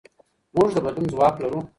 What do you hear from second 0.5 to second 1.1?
موږ د بدلون